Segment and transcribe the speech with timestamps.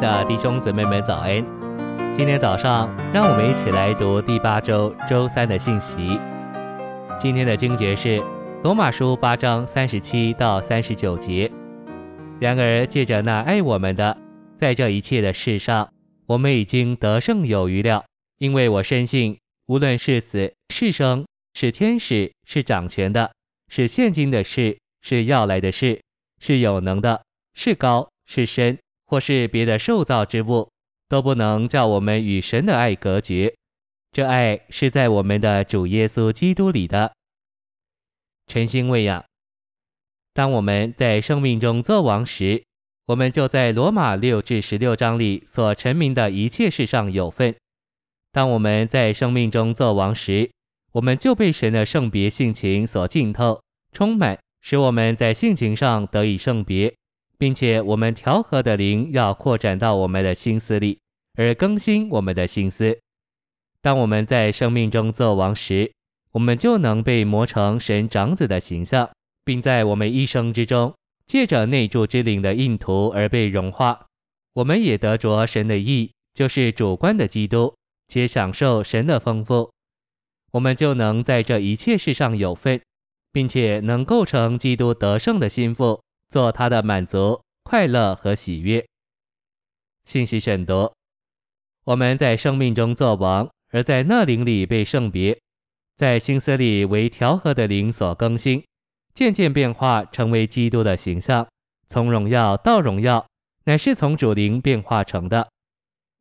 [0.00, 1.44] 的弟兄姊妹们早安！
[2.16, 6.20] 今天早上，让我们一起来读第八周周三的信息。
[7.18, 8.22] 今天的经节是
[8.62, 11.50] 罗马书八章三十七到三十九节。
[12.38, 14.16] 然而借着那爱我们的，
[14.54, 15.92] 在这一切的事上，
[16.26, 18.04] 我们已经得胜有余了。
[18.38, 19.36] 因为我深信，
[19.66, 23.32] 无论是死是生，是天使，是掌权的，
[23.68, 26.00] 是现今的事，是要来的事，
[26.40, 27.24] 是有能的，
[27.54, 28.78] 是高是深。
[29.08, 30.70] 或是别的受造之物，
[31.08, 33.54] 都不能叫我们与神的爱隔绝。
[34.12, 37.12] 这爱是在我们的主耶稣基督里的。
[38.46, 39.24] 晨星喂养。
[40.34, 42.62] 当我们在生命中作王时，
[43.06, 47.54] 我们就在罗马六至十六章里所陈明的一切事上有份。
[48.30, 50.50] 当我们在生命中作王时，
[50.92, 56.94] 我们就被神的圣别性情所浸透、充满，使我们在性情上得以圣别。
[57.38, 60.98] 并且我们调和的灵要扩展到我们的心思里，
[61.36, 62.98] 而更新我们的心思。
[63.80, 65.92] 当我们在生命中作王时，
[66.32, 69.08] 我们就能被磨成神长子的形象，
[69.44, 70.92] 并在我们一生之中，
[71.26, 74.06] 借着内住之灵的印图而被融化。
[74.54, 77.72] 我们也得着神的意，就是主观的基督，
[78.08, 79.70] 且享受神的丰富。
[80.50, 82.80] 我们就能在这一切事上有份，
[83.32, 86.02] 并且能构成基督得胜的心腹。
[86.28, 88.84] 做他的满足、快乐和喜悦。
[90.04, 90.92] 信息选读：
[91.84, 95.38] 我们在生命中做王，而在那灵里被圣别，
[95.96, 98.62] 在心思里为调和的灵所更新，
[99.14, 101.46] 渐渐变化成为基督的形象，
[101.86, 103.26] 从荣耀到荣耀，
[103.64, 105.48] 乃是从主灵变化成的，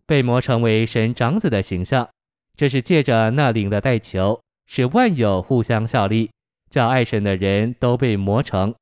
[0.06, 2.08] 被磨成为神长子的形象。
[2.56, 6.32] 这是借着那灵的代求，使万有互相效力，
[6.70, 8.74] 叫爱神的人都被磨成。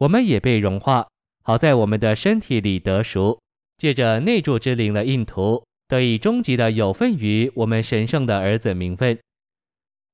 [0.00, 1.06] 我们也被融化，
[1.42, 3.38] 好在我们的身体里得熟，
[3.76, 9.18] 借着内住之灵的印图，得以终极的有份于我们神圣的儿子名分。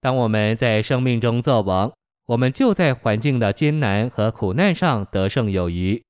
[0.00, 1.92] 当我们在生命中作王，
[2.26, 6.02] 我们就在环境的艰难和苦难上得胜有余。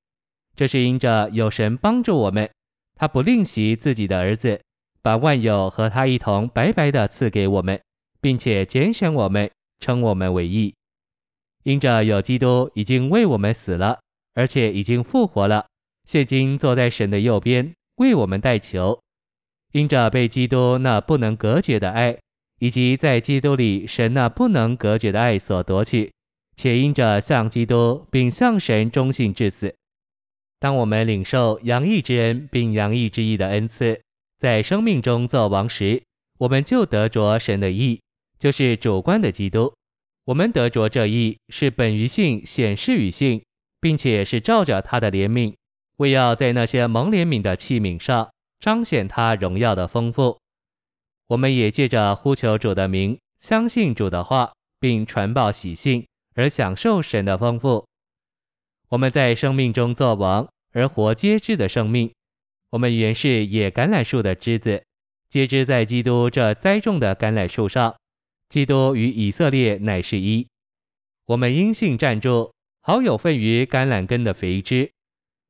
[0.54, 2.48] 这是因着有神帮助我们，
[2.94, 4.58] 他不吝惜自己的儿子，
[5.02, 7.78] 把万有和他一同白白的赐给我们，
[8.22, 10.74] 并且拣选我们，称我们为义。
[11.66, 13.98] 因着有基督已经为我们死了，
[14.34, 15.66] 而且已经复活了，
[16.04, 18.96] 现今坐在神的右边为我们代求。
[19.72, 22.16] 因着被基督那不能隔绝的爱，
[22.60, 26.12] 以及在基督里神那不能隔绝的爱所夺取，
[26.54, 29.74] 且因着向基督并向神忠信至死，
[30.60, 34.00] 当我们领受洋溢之恩并洋溢之意的恩赐，
[34.38, 36.00] 在生命中作王时，
[36.38, 38.00] 我们就得着神的意，
[38.38, 39.74] 就是主观的基督。
[40.26, 43.40] 我们得着这义，是本于性显示于性，
[43.80, 45.54] 并且是照着他的怜悯，
[45.98, 48.28] 为要在那些蒙怜悯的器皿上
[48.58, 50.36] 彰显他荣耀的丰富。
[51.28, 56.04] 我们也借着呼求主的名，相信主的话，并传报喜信，
[56.34, 57.86] 而享受神的丰富。
[58.88, 62.12] 我们在生命中作王，而活皆知的生命。
[62.70, 64.82] 我们原是野橄榄树的枝子，
[65.28, 67.94] 皆枝在基督这栽种的橄榄树上。
[68.48, 70.46] 基督与以色列乃是一，
[71.26, 74.90] 我们因信站住，好有份于橄榄根的肥枝。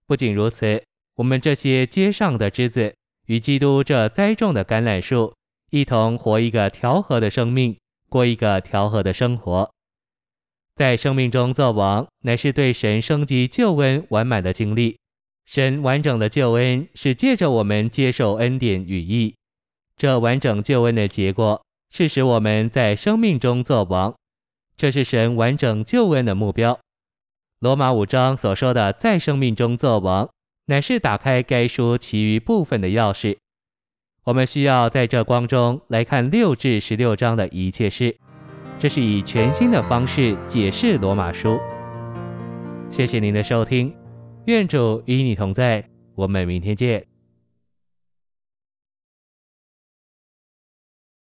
[0.06, 0.82] 不仅如此，
[1.16, 2.94] 我们这些街上的枝子，
[3.26, 5.34] 与基督这栽种的橄榄树，
[5.70, 7.76] 一同活一个调和的生命，
[8.08, 9.70] 过一个调和的生活。
[10.74, 14.98] 在生命中作王，乃是对神生机救恩完满的经历。
[15.44, 19.34] 神完整的救恩是借着我们接受恩典与义，
[19.96, 21.62] 这完整救恩的结果。
[21.90, 24.14] 是使我们在生命中作王，
[24.76, 26.78] 这是神完整救恩的目标。
[27.60, 30.28] 罗马五章所说的在生命中作王，
[30.66, 33.36] 乃是打开该书其余部分的钥匙。
[34.24, 38.14] 我们需要在这光中来看六至十六章的一切事，
[38.78, 41.58] 这是以全新的方式解释罗马书。
[42.90, 43.94] 谢谢您的收听，
[44.46, 45.82] 愿主与你同在，
[46.14, 47.15] 我们明天见。